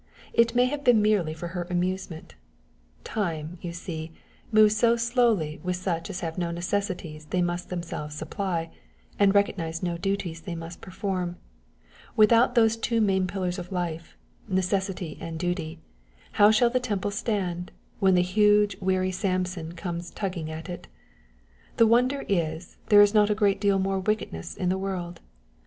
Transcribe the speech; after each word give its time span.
It 0.33 0.55
may 0.55 0.65
have 0.65 0.83
been 0.83 0.99
merely 0.99 1.31
for 1.35 1.49
her 1.49 1.67
amusement 1.69 2.33
time, 3.03 3.59
you 3.61 3.71
see, 3.71 4.11
moves 4.51 4.75
so 4.75 4.95
slowly 4.95 5.59
with 5.61 5.75
such 5.75 6.09
as 6.09 6.21
have 6.21 6.39
no 6.39 6.49
necessities 6.49 7.25
they 7.27 7.43
must 7.43 7.69
themselves 7.69 8.15
supply, 8.15 8.71
and 9.19 9.35
recognize 9.35 9.83
no 9.83 9.99
duties 9.99 10.41
they 10.41 10.55
must 10.55 10.81
perform: 10.81 11.37
without 12.15 12.55
those 12.55 12.75
two 12.75 12.99
main 12.99 13.27
pillars 13.27 13.59
of 13.59 13.71
life, 13.71 14.17
necessity 14.47 15.19
and 15.21 15.37
duty, 15.37 15.77
how 16.31 16.49
shall 16.49 16.71
the 16.71 16.79
temple 16.79 17.11
stand, 17.11 17.71
when 17.99 18.15
the 18.15 18.23
huge, 18.23 18.75
weary 18.81 19.11
Samson 19.11 19.73
comes 19.73 20.09
tugging 20.09 20.49
at 20.49 20.67
it? 20.67 20.87
The 21.77 21.85
wonder 21.85 22.25
is, 22.27 22.77
there 22.87 23.01
is 23.03 23.13
not 23.13 23.29
a 23.29 23.35
great 23.35 23.61
deal 23.61 23.77
more 23.77 23.99
wickedness 23.99 24.57
in 24.57 24.69
the 24.69 24.79
world. 24.79 25.21